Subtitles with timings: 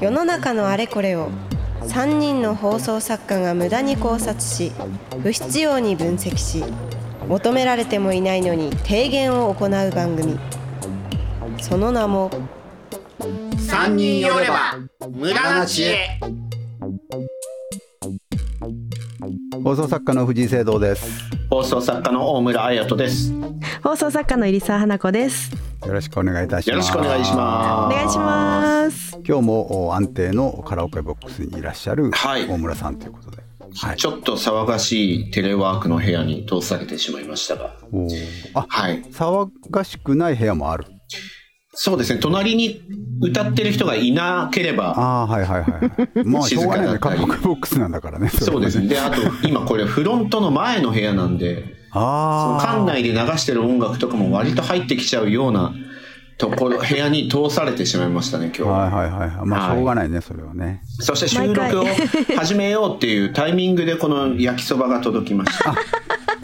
[0.00, 1.30] 世の中のあれこれを
[1.82, 4.72] 3人の放送作家が無駄に考察し
[5.22, 6.64] 不必要に分析し
[7.28, 10.38] 求められてもいないのに提言を行う番組
[11.60, 12.30] その名も
[13.58, 14.78] 三人寄れば
[15.10, 16.20] 無駄な知恵
[19.62, 23.32] 放送作家の藤井聖堂です放送作家の大村彩人です。
[23.82, 25.73] 放送作家の入澤花子です。
[25.86, 27.94] よろしくお願いいたしますよろしくお願いしおます。
[27.96, 29.18] 願いします。
[29.26, 33.42] 今日もお安定のカラオケボックスにいらっしゃるはい大村さんということで、
[33.76, 37.76] はいちょっと騒がしいテレワークの部屋に通されてしまいましたが。
[38.54, 39.02] あはい。
[39.04, 40.86] 騒がしくない部屋もある
[41.74, 42.20] そうですね。
[42.20, 42.80] 隣に
[43.20, 45.80] 歌ってる人がいなければ、ああはいはいは
[46.14, 48.86] いまあしょうがないねカラオケボックスなんだからねそうですね。
[48.86, 55.72] で、あと、今これフロントの前の部屋なんで、館内で流してる音楽とかも割と入ってきちゃうような
[56.36, 58.62] ところ、部屋に通されてしまいましたね、今日。
[58.62, 58.78] は。
[58.90, 59.46] はいはいはい。
[59.46, 59.76] まあはい。
[59.76, 60.82] しょうがないねそれはね。
[60.84, 61.84] そして収録を
[62.36, 65.74] 始めようっていうタイミングでこの焼きそばが届きました。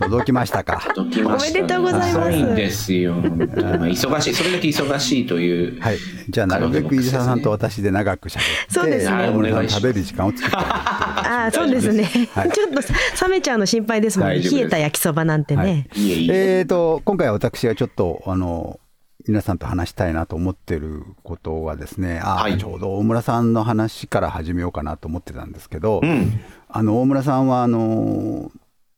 [0.01, 0.83] 届きましたか？
[0.95, 3.15] 届きました、おめでとうございます遅いんですよ。
[3.15, 4.35] 忙しい。
[4.35, 5.81] それだけ忙しいという。
[5.81, 5.99] はい
[6.29, 12.05] じゃあなるべく伊沢さんと私で長くしゃべってそうですね大村さんお願い食べる時間を作ってあああ、そうですね。
[12.33, 12.81] はいちょっと
[13.27, 14.39] 冷めちゃうの心配ですもんね。
[14.39, 15.89] 冷えた焼きそばなんてね。
[15.95, 16.59] いえいえ。
[16.59, 18.79] えーと今回は私がちょっとあの
[19.27, 26.41] 皆さんと話したいなと思ってることはですねあ、はいちょうど大村さんの話から始めようかなと思ってたんですけど、うん。
[26.69, 28.51] あの大村さんはあの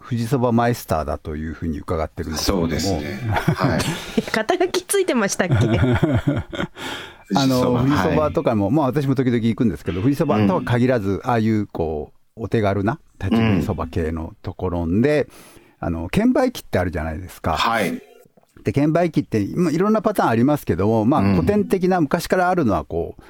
[0.09, 3.31] 富士そばマイスターだというふうに伺ってるんですけれどもそうですね。
[3.31, 3.81] はい。
[4.33, 5.55] 肩書きついてましたっけ？
[7.35, 15.29] あの富士そばはいとかも、まあ私も時々行くんですけど富士そばとは限らず、ああいうこうお手軽な立ち食いそば系のところで、
[15.81, 17.57] あの券売機ってあるじゃないですか。
[17.57, 18.03] はい。
[18.65, 23.23] で券売機ってまあいろんなパターンありますけども、まあ、うん古典的な昔からあるのはこう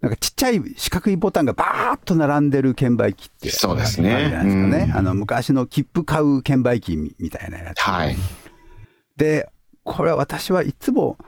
[0.00, 4.14] なんかちっちゃい四角いボタンがバーッと並んでる券売機ってそうですね。
[4.14, 4.96] あるじゃないですかね、うん。
[4.96, 8.16] あの昔の切符買う券売機みみたいなやつ、はい。
[9.16, 9.48] で
[9.84, 11.18] これは私はいつも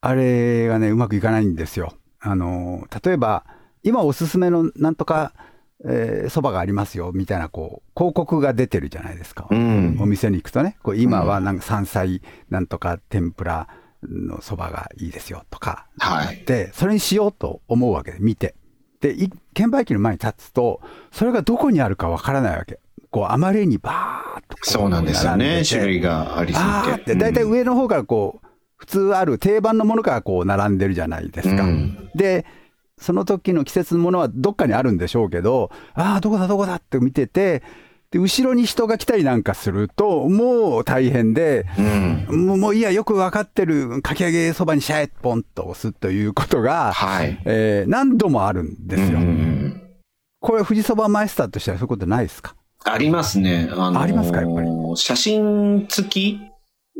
[0.00, 1.94] あれがねうまくいかないんですよ。
[2.20, 3.44] あの例えば
[3.82, 5.32] 今おすすめのなんとか
[5.82, 9.96] えーそば、がありますよみたいなこう広告が出てるじゃないですか、うん。
[9.98, 10.76] お店に行くとね。
[10.82, 12.20] こう今はなんか山菜
[12.50, 13.66] なんとか天ぷら
[14.08, 16.42] のそばがいいですよとか、はい。
[16.46, 18.54] でそれにしようと思うわけで見て
[19.00, 20.80] でい券売機の前に立つと
[21.10, 22.78] それがどこにあるかわからないわけ
[23.10, 25.62] こうあまりにバーッとこそうなんですよね。
[25.68, 26.60] 種類がありす
[26.98, 27.14] ぎて。
[27.16, 28.46] 大体上の方からこう
[28.76, 31.64] 普通ある定番のものからこう並んでるじゃないですか。
[31.64, 32.46] うんで
[33.00, 37.62] その時の季節のものはどっかにあるんでしょうけどああどこだどこだって見てて
[38.10, 41.66] で後ろに人が来たりなんかするともう大変で。
[41.78, 42.46] うん。
[42.46, 47.40] もうもういいやよく分かってるかき揚げそばにシャエッポンと押すということが、はい。
[47.44, 49.18] えー何度もあるんですよ。
[49.18, 49.82] うん
[50.40, 52.56] これ富士そばマイスターとしてはそういうことないですか？
[52.84, 53.68] ありますね。
[53.70, 54.68] あのーありますかやっぱり？
[54.96, 56.40] 写真付き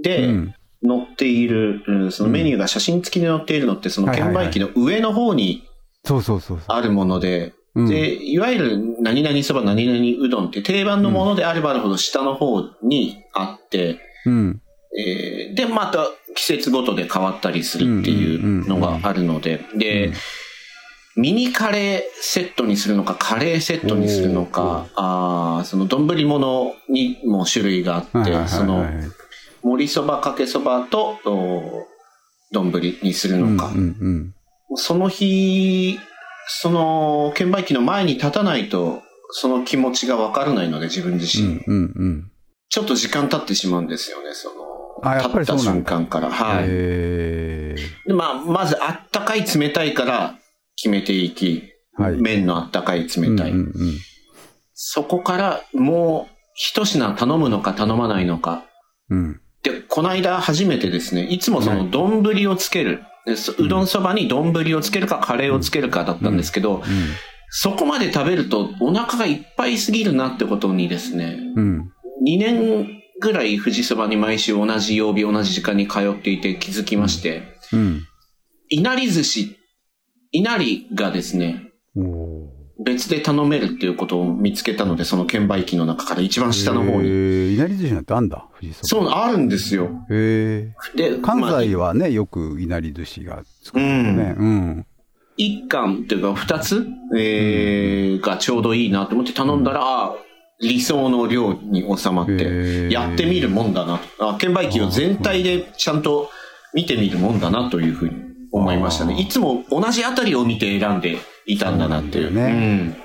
[0.03, 0.55] でうん
[0.87, 5.65] 載っている、うんそのメニューが写真付きで載っているのって、その券売機の上の方に
[6.05, 6.67] そうそうそうそう。
[6.69, 7.89] あるもので、うん。
[7.89, 14.63] で、いわゆる何々そば何々うどんって定番のものであればあるほど下の方にあって、うん。
[14.99, 20.13] えーで、また季節ごとで変わったりするっていうのがあるので、で、
[21.17, 28.87] ミニカレーセットにするのか、カレーセットにするのか、あーその丼物にも種類があって、その
[29.63, 31.87] 盛りそば、かけそばと、お
[32.53, 34.35] 丼にするのか、うんうん。
[34.77, 35.99] その日、
[36.47, 41.47] その券売機の前に立たないと、その気持ちがわからないので、自分自身。
[41.47, 42.33] うんうんうん。
[42.69, 46.31] ちょっと時間経ってしまうんですよね、その、立った瞬間から。
[46.31, 46.65] はい。
[46.69, 50.39] えでまあ、まず、あったかい、冷たいから
[50.77, 51.65] 決めていき、
[51.97, 53.51] はい麺のあったかい、ー、冷たい。
[53.51, 53.99] うんうんうん
[54.83, 58.65] そこから、もう、一品頼むのか頼まないのか。
[59.11, 63.03] うんで、この間初めてですね、いつもその丼をつける。
[63.27, 66.83] うどんそばに丼をつけるかカレーをつけるかだったんですけど、
[67.51, 71.93] そこまで食べるとお腹がいっぱいすぎるなってことにですね、うん。
[72.27, 78.03] 2年ぐらい富士そばに毎週同じ曜日同じ時間に通っていて気づきまして、うん。
[78.69, 79.57] いなり寿司、
[80.33, 81.73] いなりがですね、
[82.85, 87.09] 別で頼めるっていうことを見つけたので、その券売機の中から一番下の方に。
[87.09, 89.05] えーいなり寿司なんてあんだ富士そば。
[89.05, 89.91] そう、あるんですよ。
[90.11, 94.35] へで、ー関まあ西はね、よくいなり寿司が作るうんね。
[94.39, 94.87] うん。
[95.37, 96.87] 一貫っていうか二つ、
[97.17, 100.15] えーがちょうどいいなと思って頼んだら、あ
[100.63, 104.31] 理想の量に収まっへて、ーやってみるもんだなと。
[104.31, 106.31] あ券売機を全体でちゃんと
[106.75, 108.15] 見てみるもんだなというふうに
[108.53, 109.19] 思いましたね。
[109.21, 111.19] いつも同じあたりを見て選んで
[111.53, 112.25] いたんだなっていう。
[112.27, 113.01] そうなんだよね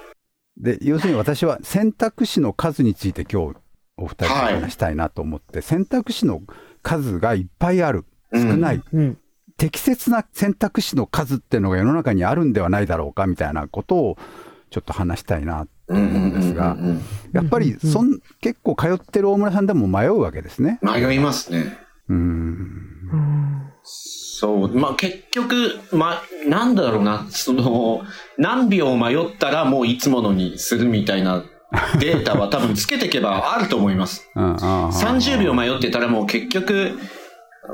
[0.57, 3.57] で、要するに私は選択肢の数について今日
[3.97, 6.42] お二人と話したいなと思って、選択肢の
[6.81, 8.06] 数がいっぱいある。
[8.33, 8.81] 少ない。
[8.94, 9.18] うん。
[9.57, 14.18] 適切な選択肢の数っていうのが世の中にあるんではないだろうかみたいなことを
[14.69, 16.07] ちょっと話したいなとうん。
[16.07, 17.01] 思うんですがうんうんうんうん
[17.31, 20.80] やっぱりそん結構通ってる大村さんでも迷うわけですね。
[20.81, 21.77] 迷いますね。
[22.09, 23.71] うーん。
[24.35, 24.77] うんそう。
[24.77, 28.03] まあ、結局、ま、なんだろうな、その、
[28.37, 31.43] 何秒迷ったらもういつものにするみたいな
[31.99, 34.29] データは 多分つけていけばあると思います。
[34.35, 36.99] うん30秒迷ってたらもう結局、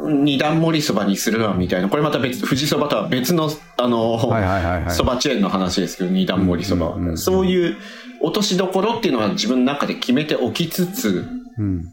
[0.03, 1.89] 二段盛りそばにするわみたいな。
[1.89, 7.75] これまた別、富士そばとは別の、あの、はいはいチェーンの話ですけど、二段盛りそばは、そういう
[8.21, 11.85] 落としどころっていうのは自分の中で決めておきつつ、うん。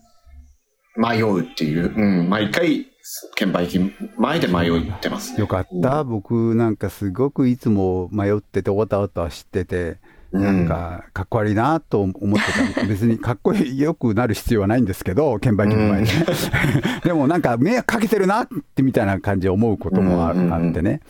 [0.97, 2.87] 迷うっていう、うん、毎回、
[3.35, 3.81] 券売機
[4.17, 5.41] 前で迷ってますね。
[5.41, 6.05] よかった。
[6.05, 9.99] 僕なんかすごくいつも迷ってて、おたおたしてて、
[10.31, 12.85] なんかかっこ悪いなと思ってた。
[12.87, 16.27] 別にかっこよくなる必要はないんですけど、券売機の前でね。
[17.03, 21.01] でもなんか迷惑かけてるなってみたいな感じで思うこともあってね。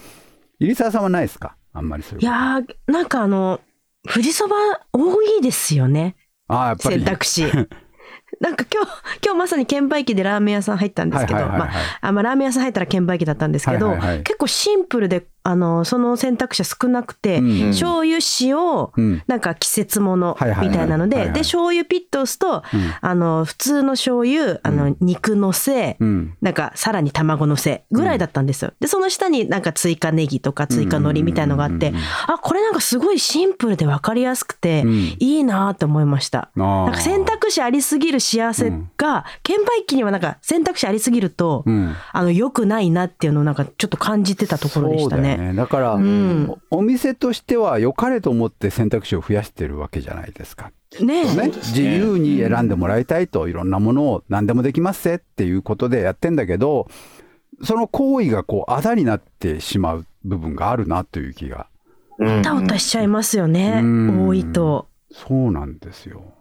[0.60, 1.56] 入澤さんはないですか？
[1.72, 3.60] あんまりそれいやー、なんかあの、
[4.08, 4.56] 富士そば
[4.92, 6.14] 多いですよね。
[6.46, 6.96] ああ、やっぱり。
[6.96, 7.44] 選択肢。
[8.40, 8.90] なんか今日、
[9.24, 11.70] 今日まさに券売機でラーメン屋さん入ったんですけど、まあ、
[12.00, 18.56] あまあラーメン屋さん入ったら券売機だったんですけど、結構シンプルで、あの、その選択肢は少なくて、うん醤油、塩、
[18.94, 19.22] うん。
[19.26, 22.94] なんか季節ものみたいなので、で、醤油ピッと押すと、うん。
[23.00, 26.36] あの、普通の醤油、あの、肉のせ、うん。
[26.42, 28.74] なんかさらに卵のせぐらいだったんですよ。
[28.78, 31.94] で、その下になんか追加ネギとか追加海苔みたいのがあって、
[32.26, 34.92] あ、これなんかすごいシンプルで分かりやすくて、うん。
[34.92, 36.50] いいなって思いました。
[36.56, 41.94] なんか選択肢ありすぎる幸せが、券売機にはなんか選択肢ありすぎると、うん。
[42.12, 45.37] あの、良くないなっていうのをなんかちょっと感じてたところでしたね。
[45.38, 45.56] だよね。
[45.56, 50.70] だから、んおお店としては良かれと思って選択肢を増やしてるわけじゃないですか。
[51.00, 56.88] ねえね、自由に選んでもらいたいと、いろんなものを何でもできますぜっていうことでやってんだけど、
[57.62, 61.68] その行為がこう、あだになってしまう部分があるなという気が。
[62.18, 63.80] うんたおたしちゃいますよね。
[63.82, 64.88] うん多いと。
[65.12, 66.34] そうなんですよ。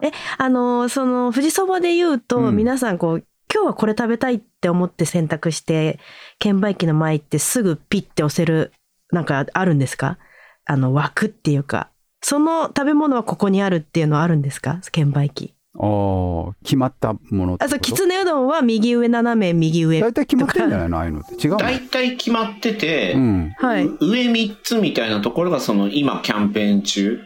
[0.00, 5.98] え、あの、その、富士そばで言うと、うん皆さんこう、今日はこれ食べたいって思って選択して、
[6.38, 8.72] 券売機の前行ってすぐピッて押せる、
[9.10, 10.18] なんかあるんですか？
[10.66, 11.88] あの、枠っていうか。
[12.20, 14.80] その食べ物はここにあるっていうのはあるんですか？
[14.92, 15.54] 券売機。
[15.80, 20.00] ああ、決まったものってあ、そう、きつねうどんは右上斜め右上。
[20.00, 20.98] 大体決まってんじゃないの？
[20.98, 21.34] ああいうのって。
[21.34, 21.56] 違うの？
[21.58, 23.54] 大体決まってて、うん。
[23.56, 23.86] はい。
[23.86, 27.20] 上3つみたいなところがその今キャンペーン中。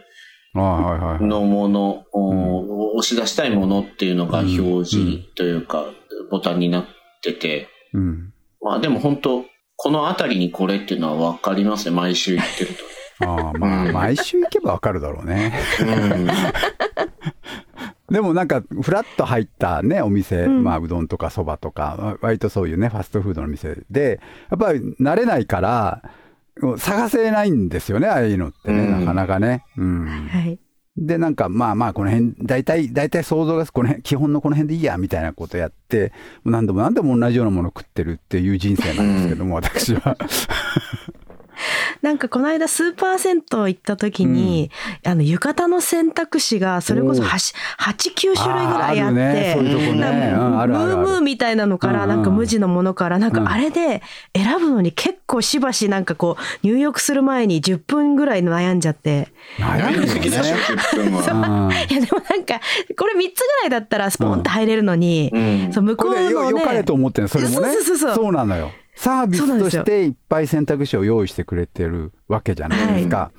[0.54, 5.86] のもの、お押し出したいものっていうのが表示というか、
[6.30, 6.86] ボタンになっ
[7.22, 8.32] てて、うん。
[8.60, 9.44] まあでも本当
[9.76, 13.26] この辺りにこれっていうのは分かりますね、毎週行ってると。
[13.26, 15.52] ああ、まあ、うん毎週行けばわかるだろうね。
[15.80, 16.26] うん
[18.10, 24.20] でもなんか、フラッと入ったね、お店、うんまあ、うどんとかそばとか、わ割とそういうね、ファストフードの店で、
[24.50, 26.02] やっぱり慣れないから、
[26.76, 29.64] 探せないんですよね、ああいうのってね、うんなかなかね。
[29.78, 30.28] うん。
[30.30, 30.58] はい。
[30.96, 36.12] で、なんか、まあまあ、この辺、大体、大体想像が、この辺、基本のこの辺でいいや、みたいなことやって、
[36.44, 40.18] 何度も何度も同じようなものを食ってるっていう人生なんですけども、 私は。
[42.02, 44.70] なんかこの間スーパー銭湯行った時に、
[45.04, 53.44] あの浴衣の選択肢がそれこそ 8, 8、9種類ぐらいあって、ムームーみたいなのから、うんなんか無地のものから、なんうん。
[53.44, 54.02] かあれで
[54.34, 59.28] 選ぶのに結構しばしなんかこう入浴する前に10分ぐらい悩んじゃって。
[59.58, 60.52] 悩むよやりすぎでしょ、ね。
[60.92, 62.60] 10分いやでもなんか、
[62.98, 65.72] これ3つぐらいだったらスポンって入れるのに、うん。
[65.72, 67.72] そう向こうこれよ、のねよかれと思ってるのそれもね。
[67.72, 68.14] そうそうそう。
[68.14, 68.72] そうなのよ。
[68.94, 73.32] サービスとしていっぱい選択肢を用意してくれてるわけじゃないですか。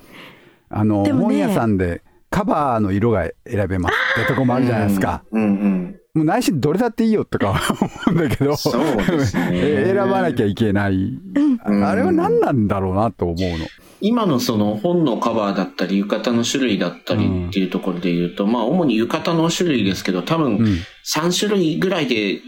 [0.68, 5.22] あの、でもね本屋さんでカバーの色が選べますってとこもあるじゃないですか。
[5.30, 6.00] うんうん。
[6.14, 10.94] もう内心どれだっていいよとか 思うんだけど、 選ばなきゃいけない。
[10.94, 13.66] うんあれは何なんだろうなと思うの。
[14.00, 22.40] 今のその本のカバーだったり、浴衣の種類だったりっていうところで言うと、まあ主に浴衣の種類ですけど、多分うん3種類ぐらいで、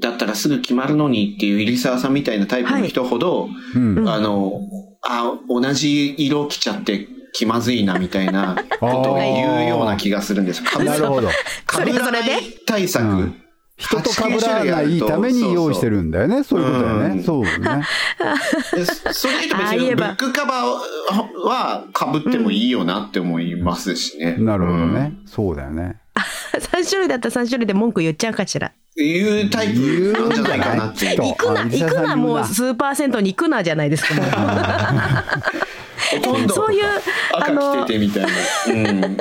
[0.00, 4.08] だったらすぐ決まるのにっていう入澤さんみたいなタイプの人ほど、うん。
[4.08, 4.60] あの、
[5.02, 10.62] あ、同じ色着ちゃって気まずいなみたいな ことを言うような気がするんです。
[10.62, 11.28] かぶなるほど。
[11.66, 12.22] かぶらない
[12.66, 13.04] 対策。
[13.04, 13.42] うん
[13.78, 16.44] 人と被らないために用意してるんだよね。
[16.44, 17.06] そういうことだよね。
[17.08, 17.50] うんそうね。
[18.72, 24.36] でそれと別ああ言えばにブックカバーは被ってもいいよなって思いますしね。
[24.38, 25.12] なるほどね。
[25.26, 26.00] そうだよね。
[26.60, 28.72] 3種類だったら3種類で文句言っちゃうかしら。
[28.98, 34.14] いうタイプなんじゃないかなって行くな、あ行くな、もう入数パーセントに行くなじゃないですか。
[34.14, 34.26] もう
[36.12, 36.84] ほとんどそういう
[37.34, 38.28] あ赤の着ててみたいな。
[38.68, 39.16] うん。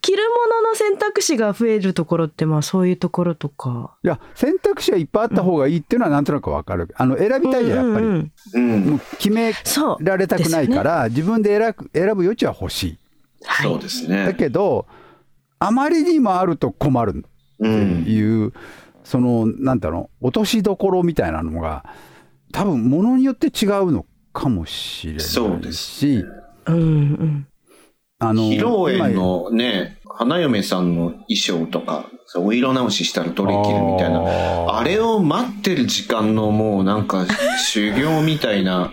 [0.00, 3.92] 着るものの選択肢が増えるところって、まあそういうところとか。
[4.02, 8.80] いや選択肢はいっぱいあった方がいいっていうのはなんとなくわかるあの選びたいじゃんやっぱり、うんうんうん。
[8.92, 12.98] もう決めそうられたくないから、自分で選ぶ選ぶ余地は欲しい
[13.62, 14.34] そうですだね。
[14.34, 14.86] けど
[15.64, 17.28] あまりにもあると困るって
[17.60, 18.04] うん。
[18.08, 18.52] いう、
[19.04, 21.84] そのなんだろう落としどころみたいなのが
[22.52, 26.06] 多分ものによって違うのかもしれないしそうです
[26.66, 27.46] うんうん。
[28.18, 34.20] あの披露今宴のね、花嫁さんの衣装とか、そうお色直ししたらどれ着るみたいな。
[34.20, 37.26] あーあれを待ってる時間のもうなんか
[37.58, 38.92] 修行みたいな。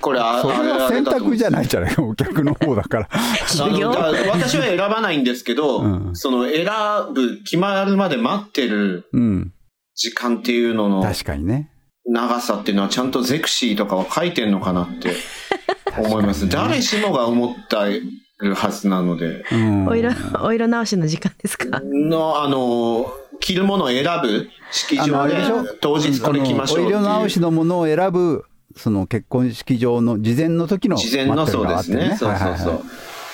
[0.00, 1.50] これあそれは選択じゃい。
[1.50, 6.66] ないじゃないお客の方だから私は選ばないんですけど、うんその選
[7.14, 9.52] ぶ、決まるまで待ってるうん
[9.94, 11.70] 時間っていうのの確かにね
[12.06, 15.12] 長さっていうのはちゃんとゼクシーとかは書いてんのかなって
[15.98, 16.48] 思います。
[16.48, 19.44] 誰しもが思ったるはずなので。
[19.52, 20.10] うんお色、
[20.42, 21.80] お色直しの時間ですか？
[21.84, 23.06] の、あの、
[23.40, 25.64] 着るものを選ぶ式場であれでしょ？
[25.80, 27.40] 当日これ着ましょうってお色直し。
[27.40, 28.44] のものを選ぶ
[28.76, 32.16] その結婚式場の事前の時の事前のそうですね。
[32.18, 32.82] そうそうそう。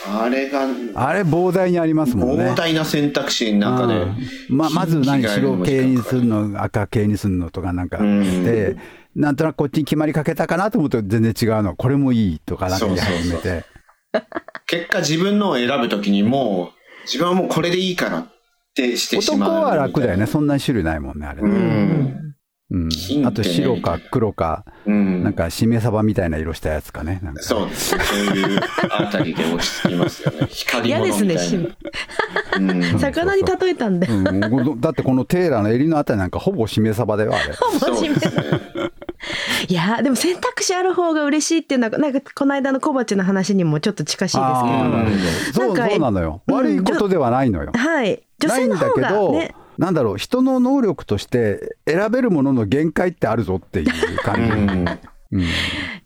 [0.09, 4.17] あれが、あれ膨大にありますもんね膨大な選択肢の中でうん。
[4.49, 8.77] ままず何白系にするの赤系にするのとかなんかうんで
[9.15, 13.65] なんとなくこっちに決まりかけたかなと思うと全然違うのこれもいいとかなんか言い始めて
[14.67, 18.27] 結果自分のを選ぶときにもう、自分はもうこれでいいからっ
[18.75, 19.51] てしてしまう。
[19.51, 20.27] 男は楽だよね。
[20.27, 22.30] そんなに種類ないもんねあれうね、ん。
[22.71, 23.27] うん。
[23.27, 25.25] あと白か黒かうん。
[25.25, 27.43] なんかしめ鯖みたいな色したやつかねなんか。
[27.43, 28.05] そうですね。
[28.05, 28.61] そういう
[28.91, 30.47] あたりで落ち着きますよね。
[30.49, 32.99] 光 り嫌ですね、物みたいうん。
[32.99, 34.07] 魚に例えたんで。
[34.07, 37.55] うん、だってこのテーラーの襟のあたりなんかほぼしめ鯖だよあれ。
[37.55, 38.43] そうですね。
[39.69, 44.49] いやーでも選択肢ある方が嬉しいっていうのはなんかこの間の小鉢の話にもちょっと近しいです
[45.55, 45.67] けど。
[45.67, 47.73] うなんかそうなのよ、うん悪いことではないのよ。
[47.75, 55.41] はい女ないんだ性の方がけど、ねなんだろう人の能力として選べるものの限界ってあるぞっていうう感じ、ん。
[55.41, 55.47] うん。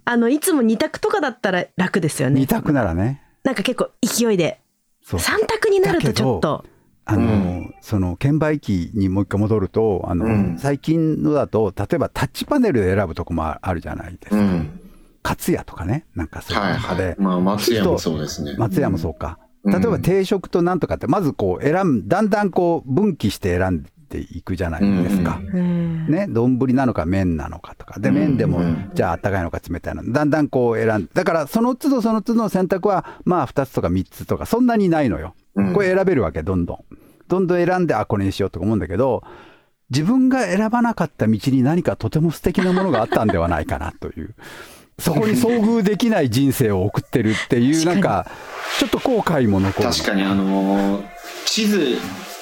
[0.05, 2.39] あのいつも二択とかだったら楽ですよね。
[2.39, 3.21] 二択ならね。
[3.43, 4.61] なんか結構勢いで。
[5.03, 5.21] そう。
[5.21, 6.65] 三択になるとちょっと。
[7.05, 7.75] あの、うん。
[7.81, 10.57] その券売機にもう一回戻るとあの、うん。
[10.57, 14.81] 最近のだと例えばタッチパネルで選ぶとこもあるじゃないですか、うん。
[15.25, 17.17] 勝屋とかねなんかそういうはい中で、はい。
[17.19, 18.55] まあ、松屋もそうですね。
[18.57, 25.41] 松屋もそうか、うん例えば定食となんとかってまずこう選んだんだんこう分岐して選んでいくじゃないですか。
[25.43, 25.59] うん。
[25.59, 26.07] うん。
[26.07, 27.99] ね、丼なのか麺なのかとか。
[27.99, 28.91] で麺でも、うん。
[28.95, 30.13] じゃああったかいのか冷たいの。
[30.13, 35.73] だんだんこう選んでだからその都度その都度の選択はまあ2つとか3つとかそんなにないのよ、うん。
[35.73, 36.79] これ選べるわけどんどん。
[37.29, 39.23] どんどん選んであこれにしようとか思うんだけど
[39.91, 44.35] 自分が選ばなかった道に何かとても素敵なものがあったんではないかなという
[44.99, 48.31] そこに遭遇できない人生を送ってるっていうなんか
[48.79, 49.89] ちょっと後悔も残る。
[49.89, 51.15] 確かにあのー
[51.47, 51.99] 地図、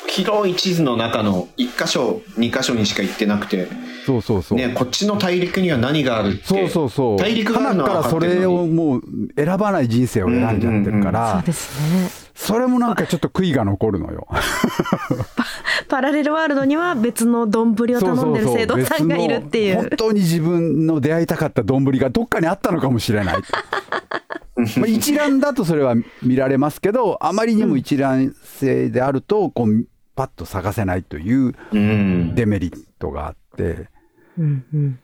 [0.08, 3.68] 広い地図の中の1箇所、2箇所にしか行ってなくて、
[4.06, 6.44] そうそうそう、ね、こっちの大陸には何があるって。
[6.44, 7.18] そうそうそう。
[7.18, 9.02] 大陸があるのは花からそれをもう
[9.36, 14.26] 選ばない人生を選んじゃってるから、そうですねそれもなんかちょっと悔いが残るのよ。
[15.88, 23.36] パラレルワールドには別の丼を頼んでる生徒さんがいるってい別の本う当に自分の出会いたかった丼がどっかにあったのかもしれない。
[24.78, 32.34] まあ一覧だとそれは見られますけど、あまりにも一覧性であると、こう、パッと探せないといううん。
[32.34, 33.88] デメリットがあって、
[34.38, 34.98] うんうん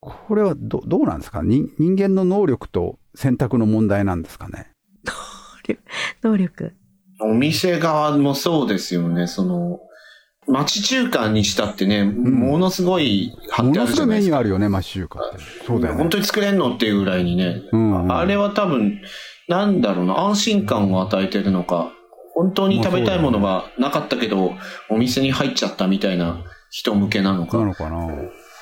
[0.00, 1.42] これはどどうなんですか？
[1.42, 4.68] 人人間の能力と選択の問題なんですかね？
[6.22, 6.72] 能力
[7.20, 9.80] お店側もそうですよね、その、
[10.46, 14.30] 町中華にしたってね、ものすごい貼ってあものすごいるじゃないですか。
[14.30, 15.38] メニューあるよね、マッシュ中華って。
[15.66, 16.10] そうだよね本。
[16.10, 19.00] 当に作れんのっていうぐらいにね、うんうんあれは多分、
[19.48, 21.92] なんだろうな、安心感を与えてるのか、
[22.34, 24.54] 本当に食べたいものがなかったけど、
[24.88, 27.58] お店に入っちゃったみたいな人向けなのか。
[27.58, 28.06] なのかな。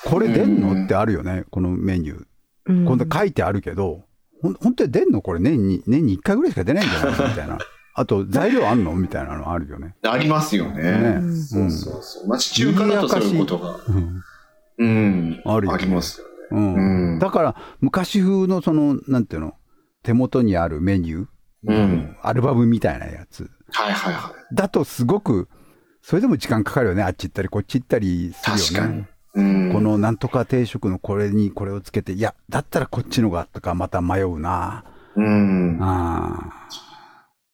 [0.04, 2.24] これ出んうんのってあるよね、このメニュー。
[2.68, 4.05] うん今度書いてあるけど、
[4.42, 7.28] ほん本当に出んのこれ年に、年に1回ぐらいしか出ないんじゃないの？
[7.28, 7.58] みたいな。
[7.94, 8.94] あと、材料あんの？
[8.94, 9.96] みたいなのあるよね。
[10.02, 10.82] ありますよね。
[10.82, 11.20] ね。
[11.32, 12.28] そうそうそう。
[12.28, 13.80] 町中華だとそういうことが。
[13.88, 14.22] うん。
[14.78, 15.42] うん。
[15.46, 16.32] あるよねりますよね。
[16.50, 16.74] うん。
[17.14, 19.54] うんだから、昔風のその、なんていうの、
[20.02, 21.26] 手元にあるメニュー、
[21.68, 22.16] うん。
[22.22, 23.50] アルバムみたいなやつ。
[23.72, 24.54] はいはいはい。
[24.54, 25.48] だとすごく、
[26.02, 27.02] それでも時間かかるよね。
[27.02, 28.62] あっち行ったり、こっち行ったりするよね。
[28.62, 29.04] 確かに。
[29.36, 29.72] うん。
[29.72, 34.84] このなんとか定食のこれにこれをつけて、いや、だったらこっちのがとかまた迷うな。
[35.14, 35.78] うん。
[35.80, 36.52] あ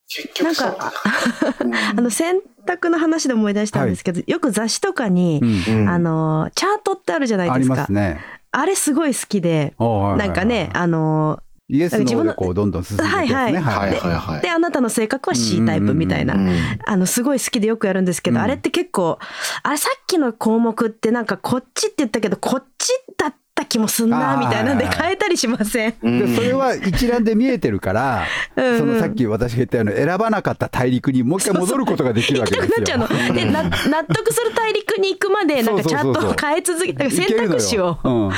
[0.08, 1.90] 結局そうだな。
[1.90, 7.76] あの選濯の話で思い出したんですけど、よく雑誌とかに、うんあの、チャートってあるじゃないありですか。
[7.76, 8.20] ますね。
[8.50, 13.35] あれすごい好きで、なんかね、あの、イエス自分のノーでこうどんどん進んでいくやつね。
[13.35, 14.42] はいはいはいはいはい。
[14.42, 16.38] で、あなたの性格は C タイプみたいなう。
[16.38, 16.50] ん
[16.87, 19.19] あの、すごい好きでよくやるんですけど、うんあれって結構、
[19.62, 25.95] あれさっきの項目ってなんかこっちって言ったけど、こっちだった気もすんな、みたいなんで変えたりしません？
[26.02, 28.26] でそれは一覧で見えてるから、
[28.57, 32.76] そのさっき私が言ったように選ばなかった大陸にもう一回戻ることができるわけですよ。
[32.76, 33.35] 行きたくなっちゃうの。
[33.35, 38.31] で、な納得する大陸に行くまで、なんかちゃんと変え続け、選択肢をうん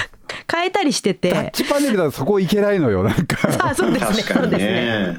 [0.50, 1.50] 変えたりしてタッて。
[1.52, 3.36] チパネルだとそこいけないのよ、なんか。
[3.70, 4.22] あ、そうですね。
[4.22, 4.74] そうですね。
[4.74, 5.18] ね。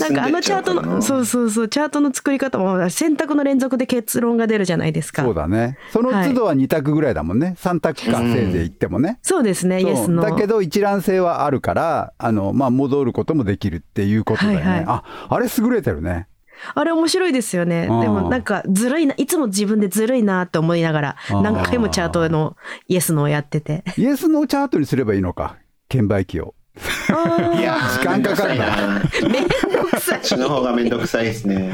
[0.00, 5.22] なんかあのチャートの、そうそうそう、チャートの作り方も選択の連続で結論が出るじゃないですか。
[5.22, 5.78] そうだね。
[5.90, 7.54] その都度は2択ぐらいだもんね。
[7.58, 9.18] 3択か、せいぜい言ってもね。
[9.22, 10.22] そうですね、イエスの。
[10.22, 14.64] だけど一覧性はあるから、あの、まあ、戻ることもできるっていうことだよね。
[14.64, 16.26] はいはいあ、あれ優れてるね。
[16.74, 17.82] あれ面白いですよね。
[17.82, 22.56] でうんもなんかずるいな、いつも自分でずるいなって思いながら、うん何回もチャートの
[22.88, 23.84] イエスのをやってて。
[23.96, 25.56] イエスノーチャートにすればいいのか。
[25.88, 26.54] 券売機を。
[26.76, 29.54] いやー 時間かかるな めんど
[29.98, 30.20] そっ。
[30.20, 31.72] ちの方がめんどくさいですね。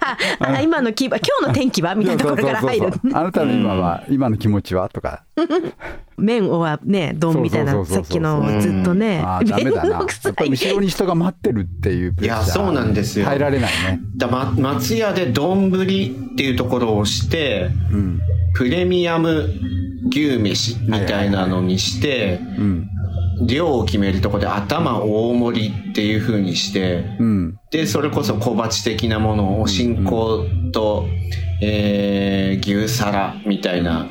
[0.00, 3.00] あ、あ今のキーバ今日の天気はみたいなところから入るそうそう。
[3.02, 4.88] そうそうあなたの今は、今の気持ちは？
[4.88, 5.24] とか。
[6.16, 9.40] 麺はね、丼みたいな、さっきのずっとねあ。
[9.40, 9.76] ーダメだな。
[9.76, 10.52] やめんどくさっぱりい。
[10.52, 12.14] 後ろに人が待ってるっていう。
[12.20, 14.00] いやそうなんですよ耐えられないね。
[14.16, 15.70] だま、松屋で丼っ
[16.36, 18.20] ていうところを押して、うん。
[18.54, 19.48] プレミアム
[20.10, 22.88] 牛飯みたいなのにして、うん。
[23.46, 27.58] 量を決めるところで頭大盛りっていう風にして、うん。
[27.70, 30.10] で、それこそ小鉢的なものを、お新香
[30.72, 31.06] と、
[31.62, 34.06] えー、牛皿みたいな、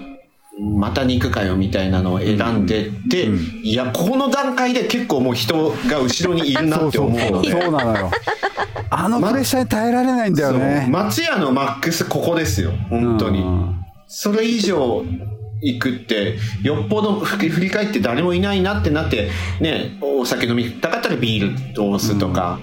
[0.60, 3.28] また肉かよみたいなのを選んでって、
[3.64, 7.52] いや、この段階で結構もう人が後ろにいるなって思うので。
[7.52, 8.12] そうなのよ。
[8.90, 10.88] あのプレッシャーに耐えられないんだよね。
[10.90, 13.42] 松屋のマックスここですよ、本当に。
[13.42, 15.04] うんそれ以上
[15.62, 22.60] 行くって、よっぽど振り振り返って誰もいないなってなって、ね、お酒飲みたかったらビールを押すとか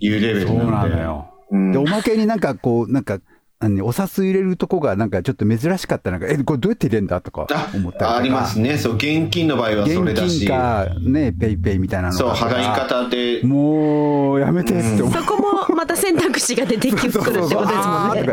[0.00, 0.90] いうレベルそうなんで。
[0.90, 1.28] なのよ。
[1.50, 3.20] うんで、おまけになんかこう、なんか、
[3.64, 8.16] あのねお札入れるとこがなんかちょっと珍しかったなんか、え、これどうやって入れるんだとかあ思ったりとか。
[8.16, 8.76] ありますね。
[8.76, 10.48] そう、現金の場合はそれ現だし金。
[10.48, 13.40] か、ね、ペイペイみたいなのそう、払い方で。
[13.44, 15.14] もう、やめてって思う。
[15.14, 17.64] そこもまた選択肢が出てくるってことですもん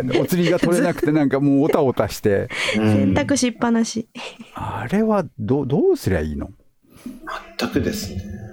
[0.07, 0.19] ね。
[0.19, 4.07] お釣りが取れなくてなんかもうおたおたして、選択肢っぱなし。
[4.55, 6.49] あれはどう、どうすりゃいいの？
[7.59, 8.48] 全くですね。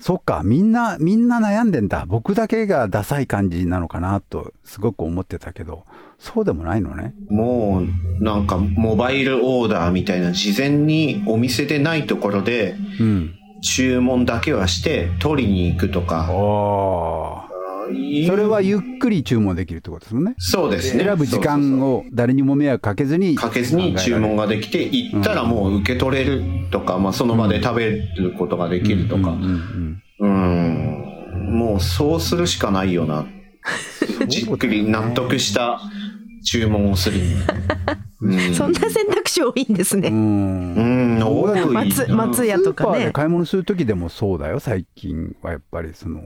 [0.00, 2.04] そっか、みんな、みんな悩んでんだ。
[2.06, 5.84] 僕だけがダサい感じなのかなと、すごく思ってたけど、
[6.18, 7.14] そうでもないのね。
[7.28, 13.34] もう、なんか、モバイルオーダーみたいな、事前にお店でないところで、うん。
[13.60, 17.47] 注文だけはして、取りに行くとか。
[18.26, 20.34] それはゆっくり注文できるってことですもんね。
[20.38, 21.04] そうですね。
[21.04, 23.34] 選ぶ時間を誰にも迷惑かけずに。
[23.34, 29.30] かけずに注文ができて、行ったらもう受け取れるとか、まあその場で食べることができるとか。
[29.30, 31.58] うんうんうん。
[31.58, 33.26] もうそうするしかないよな。
[34.26, 35.80] じっくり納得した
[36.44, 37.20] 注文をする。
[38.20, 40.08] うんそんな選択肢多いんですね。
[40.08, 40.74] うん。
[40.74, 41.66] うんうん、多いな。
[41.66, 43.12] 松松屋とかスーパーでね。
[43.12, 46.22] 買い物するときでもそうだよ、最近はやっぱりその、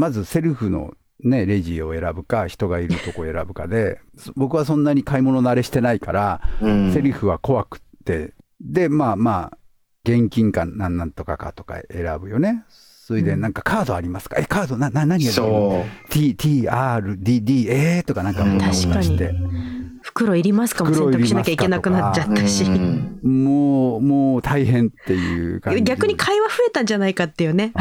[0.00, 8.32] まずセルフのね、レジを選ぶか、人がいるとこ選ぶかで、そ僕はそんなに買い物慣れしてないから、うんセルフは怖くって、
[8.62, 9.58] で、まあまあ、
[10.06, 12.64] 現金かなんなんとかかとか選ぶよね。
[12.70, 19.79] それで、なんかカードありますか、え、カードな、な、何がそ ?T、T、R、D、D、えーとかなんかうん。
[20.02, 22.34] 袋いりますかも選択しなきゃいけなくなっちゃっう。
[22.34, 22.64] たし。
[22.64, 25.82] うんもう、もう大変っていう感じ。
[25.82, 27.72] 逆に会話増えたんじゃないかっていうね。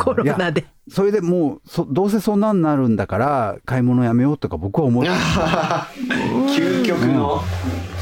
[0.00, 0.66] コロナで。
[0.88, 5.10] それでもうそ、どうせそんなんなるんだから、買い物やめようとか僕は思って、
[6.56, 7.40] 究極の。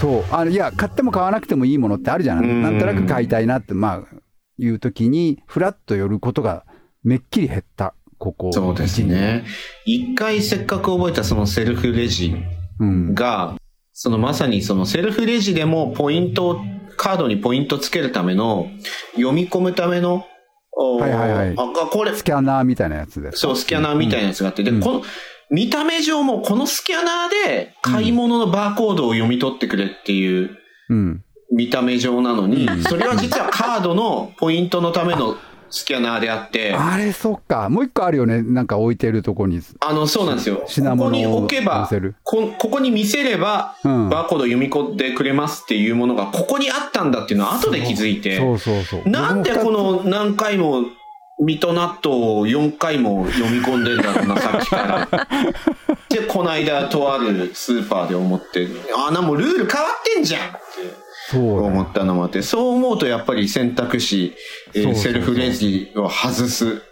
[0.01, 0.25] そう。
[0.31, 2.49] あのいや、買っても買わなくてもいいものってあるじゃない。
[2.49, 4.17] うんなんとなく買いたいなって、まあ、
[4.59, 6.65] いう時に、ふらっと寄ることが
[7.03, 7.95] めっきり減った。
[8.19, 8.53] ここ。
[8.53, 9.45] そうですね。
[9.85, 12.35] 一回せっかく覚えたそのセルフレジ
[12.81, 13.15] うん。
[13.15, 13.57] が、
[13.93, 16.61] そのまさにそのセルフレジでもポイントを、
[16.97, 18.69] カードにポイントつけるための、
[19.15, 20.27] 読み込むための、
[20.73, 23.39] はいはいはいあ、これ、スキャナーみたいなやつです。
[23.39, 25.03] そう、スキャナーみたいなやつがあって、で、この、
[25.51, 30.59] 見た目上もこのスキャナーで買い物のバーコードを読み取ってくれっていう
[30.89, 31.23] うん。
[31.53, 35.37] 見た目上なのに、 それは実はカードのポイントのための
[35.71, 37.69] スキャナーであって、あれ、そっか。
[37.69, 38.43] もう一個あるよね。
[38.43, 39.61] なんか置いてるとこに。
[39.81, 40.57] あの、そうなんですよ。
[40.57, 41.89] ここ品物をに置けば
[42.23, 49.09] こここに見せれば、うんバーコード読み込んでくれますっていうものが、ここにあったんだっていうのは後で気づいて、そうそうそう。
[49.09, 50.85] なんでこの何回も、
[51.39, 55.03] 水戸納豆を4回も読み込んでんだろうな、さっきから。
[55.03, 60.59] っってこの間とあるスーパーで思ってあなんもルール変わってんじゃんって
[61.35, 64.35] 思ったのもあってそう思うとやっぱり選択肢、
[64.75, 66.83] えーセルフレジを外す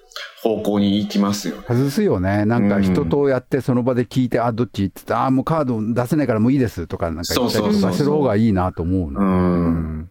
[0.43, 1.63] 方向に行きますよね。
[1.67, 2.45] 外すよね。
[2.45, 9.21] なんか人とやってその場で聞いて、あ、どっちって言って、あ、もうカード出せないからもういいですとかなんか言ったりとそうそうそうかする方がいいなと思うの。
[9.21, 10.09] うん。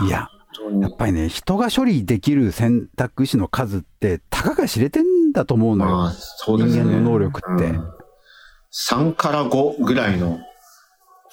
[0.00, 0.06] うん。
[0.06, 0.28] いや、
[0.80, 6.66] やっぱりね、人が処理できる選択肢の数って、たかが知れてんだと思うのまあうね。
[6.66, 7.64] 人間の能力って。
[7.70, 7.90] うん。
[8.72, 10.40] 3から5ぐらいの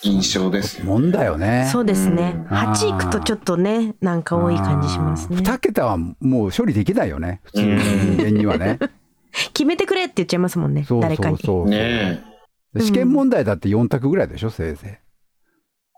[0.04, 0.86] 印象ですよ。
[0.86, 1.68] もんだよね。
[1.72, 2.34] そうですね。
[2.36, 5.38] うん8いくとちょっとね、なんか多い感じしますね。
[5.38, 7.42] 2桁はもう処理できないよね。
[7.44, 8.80] 普通の人間にはね。
[9.54, 10.84] 決めてくれって言っちゃいますもんね。
[10.84, 11.38] そう誰かに。
[11.38, 11.70] そうそう。
[11.70, 12.22] ね
[12.76, 12.80] え。
[12.80, 15.00] 試験問題だって4択ぐらいでしょ、せいぜ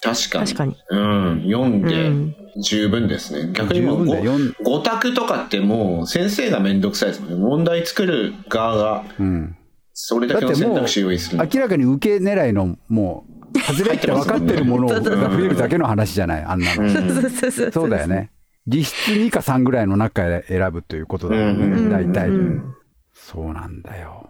[0.01, 0.45] 確かに。
[0.47, 0.75] 確かに。
[0.89, 1.43] うん。
[1.45, 2.35] 読んうでん。
[2.61, 3.51] 十分ですね。
[3.51, 3.53] い。
[3.53, 4.33] 逆にもう十分だよ。
[4.33, 7.35] 5, 5択とかってもう先生がめんどくさいですもんね。
[7.35, 9.55] 問題作る側がうん。
[9.93, 11.47] それだけの選択肢を用意するの。
[11.53, 16.83] 明らかに受け狙いの、もう、外れって分かってるものが増えるだけの話じゃない、あんなの。
[16.83, 18.07] うんそうそうそうそうだよ。
[18.07, 18.31] ね。
[18.67, 22.29] 実質2か3ぐらいの中で選ぶということだようんね、大体。
[22.29, 22.75] うん
[23.13, 24.29] そうなんだよ。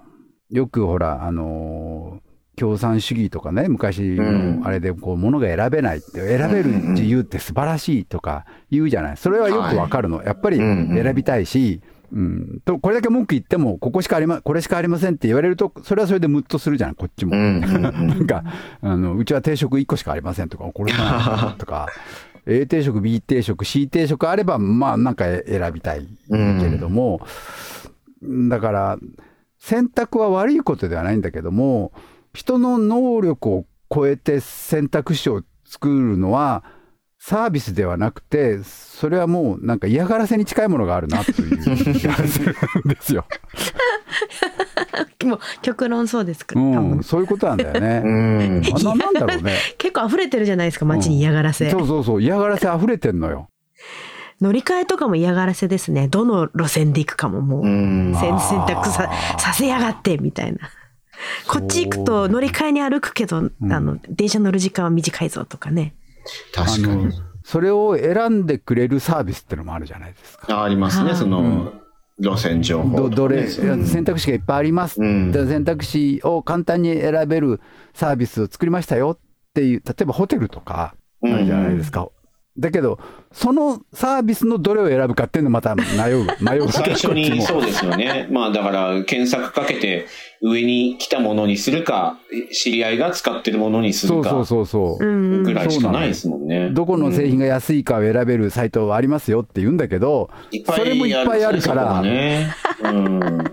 [0.49, 9.17] よくほら、あのー共産主義とかね、昔うんのあれでこう、ものが選べないって、選べる自由って素晴らしいとか言うじゃない。
[9.17, 10.21] それはよくわかるの。
[10.21, 11.81] やっぱり選びたいし、
[12.13, 17.35] うん、とこれだけ文句言っても、ここしかありま、これしかありませんって言われると、それはそれでムッとするじゃん、こっちも。
[17.35, 17.63] うん。
[17.63, 17.71] うん。
[18.07, 18.43] なんか、
[18.81, 21.87] あの、うちは定食1個しかありませんとか、これしかとか、
[22.45, 27.21] A 定食、B 定食、C 定食あれば、まあなんか選びたいけれども、
[28.49, 28.99] だから、
[29.57, 31.93] 選択は悪いことではないんだけども、
[32.33, 36.63] 人の能力を超えて選択肢を作るのは、
[37.23, 43.25] サービスではなくて、それはもうなんか嫌がらせに近いものがあるなという気がするんですよ。
[45.25, 46.63] もう極論そうですか、う
[46.97, 47.99] ん、そういうことなんだようね。
[48.59, 48.63] ん。
[48.65, 49.55] あななんだろうね。
[49.77, 51.69] 結構溢れてるじゃないですか、街に嫌がらせ。
[51.69, 53.49] そうそうそう、嫌がらせ溢れてんのよ。
[54.41, 56.07] 乗り換えとかも嫌がらせですね。
[56.07, 57.63] どの路線で行くかももう。
[57.63, 60.57] 選択ささせやがってみたいな。
[61.47, 65.93] こっち行くと乗り換えに歩くけど、あの電車乗る時間は短いぞとかね。
[66.53, 67.11] 確かに。
[67.43, 70.59] それを選んでくれるサービスってのもあるじゃないですか。
[70.59, 71.73] あありますね、はいその、
[72.19, 72.95] 路線情報ね。
[72.97, 77.59] どどれうん選択肢がいっぱいあります、うんで選択肢を簡単に選べる
[77.93, 79.19] サービスを作りましたよっ
[79.53, 82.09] ていう例えばホテルとかあるじゃないですか、
[82.57, 82.99] だけど
[83.31, 88.27] そのサービスのどれを選ぶかっていうのまた迷う迷う最初 にそうですよね。
[88.31, 90.05] まあだから検索かけて
[90.41, 92.17] 上に来たものにするか、
[92.51, 95.43] 知り合いが使ってるものにするかそうそうそう。
[95.43, 96.71] ぐらいしかないですもんね。
[96.71, 102.55] どこの製品が安いかを選べるサイトはありますよって言うんだけど、いっぱいそれもいっぱいあるから、ね。
[102.83, 103.43] うん。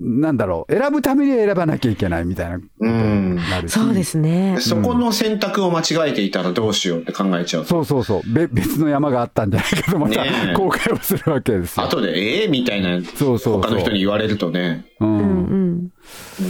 [0.00, 4.60] なんだろう、選ぶために選ばなきゃいけないみたいなことになるし、そうですねで。
[4.60, 7.68] そこの選択を間違えていたらどうしようって考えちゃうと。
[7.68, 10.22] そうそうそう、べ別の山があったんじゃないかと、また
[10.54, 11.86] 後悔をするわけですよ。
[11.86, 14.86] 後で、ええみたいな、そうそうそう他の人に言われるとね。
[15.00, 15.92] うんうんうん。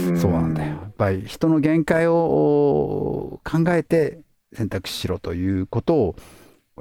[0.09, 0.69] うんそうなんだよ。
[0.69, 4.19] やっぱり人の限界を考えて
[4.53, 6.15] 選択しろということを、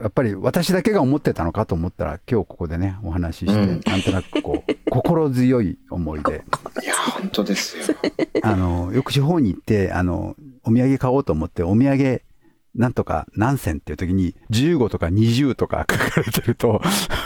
[0.00, 6.44] やっぱり私だけが思ってたのかと思ったら、今日ここでね、お話しして、うんなんとなくこう、 心強い思いで、
[6.82, 7.96] いや、本当ですよ。
[8.42, 12.22] あの、よく地方に行って、あの、お土産買おうと思って、お土産、
[12.74, 16.80] なんとか何銭っていう時に、15とか20とか書かれてると、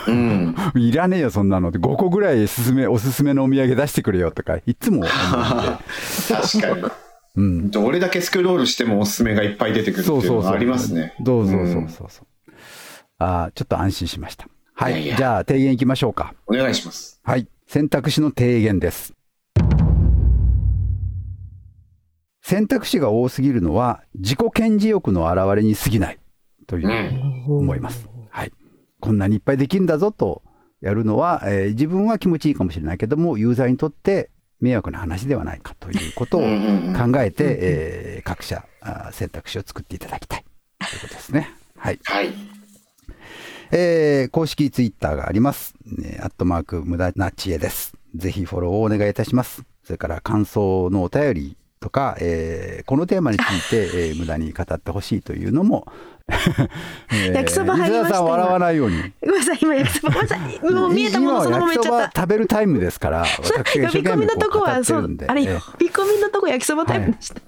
[0.07, 0.55] うん。
[0.75, 5.77] いらねえよ、そんなのって、5個ぐらいすめ、おすすめのお土産出してくれよとか、いつも思うんで。
[6.33, 7.03] 確かに。
[7.35, 7.71] うん。
[7.71, 11.15] どれだけスクロールしてもおすすめがいっぱい出てくるっていうのがありますね。
[11.19, 12.27] どうそうそうそう。
[13.19, 14.47] あーちょっと安心しました。
[14.73, 14.93] はい。
[14.93, 16.33] いやいやじゃあ、提言いきましょうか。
[16.47, 17.19] お願いします。
[17.23, 17.47] はい。
[17.67, 19.13] 選択肢の提言です。
[22.41, 26.19] 選択肢が多すぎるのは、自己顕示欲の表れに過ぎない
[26.67, 28.07] という思います。
[28.29, 28.51] はい。
[28.99, 30.41] こんなにいっぱいできるんだぞと
[30.81, 36.47] やるのは、えー自分は気持ちいいかもしれないけども、ユーザーにとって迷惑な話ではないかということを考
[37.21, 40.45] えて、えー各社あー選択肢を作っていただきたい
[40.79, 41.49] ということですね。
[41.77, 41.99] はい。
[42.03, 42.27] はい。
[43.71, 45.75] えー公式ツイッターがあります。
[45.85, 47.93] ねアットマーク無駄な知恵です。
[48.15, 49.63] ぜひフォローをお願いいたします。
[49.83, 55.85] それから感想のお便りとか、えーこのテーマについて、えー無駄に語ってほしいというのも、
[57.11, 58.97] え ー焼きそば入りましたさん笑わないように。
[59.21, 60.71] ごめんなさい、今焼きそば、ごめんなさい。
[60.73, 61.91] もう見えたものそのまま言っちゃった。
[61.91, 67.41] 今は焼きそば食べるタイムですから、私呼び込みのとこは、そうあれ、えー呼び込みのとこ焼きそばタイムでした。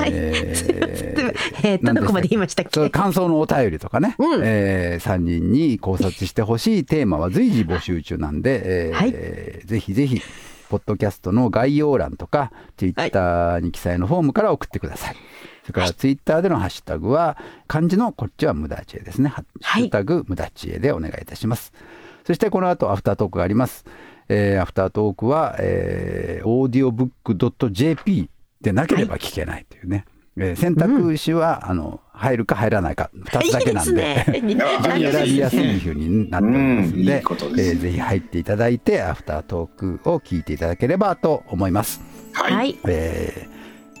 [0.00, 0.10] はい。
[0.12, 1.34] えー
[1.68, 2.90] えーどこまで言いましたっけ？
[2.90, 4.40] 感想のお便りとかね、うん。
[4.44, 9.12] え3人に考察してほしいテーマは随時募集中なんで、えーはい。
[9.66, 10.20] ぜひぜひ
[10.72, 15.16] ポッドキャストの概要欄とか、ツイッターに記載のフォームから送ってください。
[15.64, 17.36] それからツイッターでのハッシュタグは、
[17.68, 19.28] 漢字のこっちは無駄知恵ですね。
[19.28, 21.74] ハッシュタグ無駄知恵でお願いいたします。
[22.26, 23.84] そしてこの後アフタートークがあります。
[24.30, 28.30] えーアフタートークは、えー、audiobook.jp
[28.62, 30.06] でなければ聞けないというね。
[30.38, 42.00] えー選択肢は、あの入るか入らないか2つだけなんでいいですね選びやすい風になっておりますんうんいでいことですえーぜひ入っていただいてアフタートークを聞いていただければと思います。
[42.32, 42.52] はい。
[42.52, 42.78] はい。
[42.86, 43.52] えー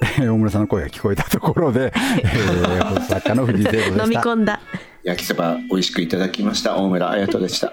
[0.18, 4.04] 大村さんの声が聞こえたところで、 えー、作家の藤井聖子でした。
[4.04, 4.60] 飲み込んだ。
[5.04, 6.76] 焼きそば美味しくいただきました。
[6.76, 7.72] 大村彩人でした。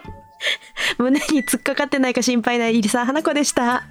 [0.99, 3.83] 胸に突っかかってないか心配な入澤花子でした。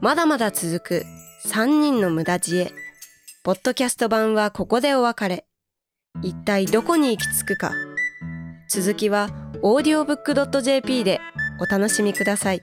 [0.00, 1.04] まだまだ続く
[1.46, 2.72] 3人の無駄知恵。
[3.44, 5.46] ポッドキャスト版はここでお別れ。
[6.22, 7.70] 一体どこに行き着くか。
[8.68, 9.28] 続きは
[9.62, 11.20] audiobook.jp で
[11.60, 12.62] お楽しみください。